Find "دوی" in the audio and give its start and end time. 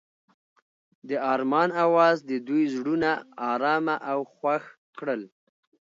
2.47-2.63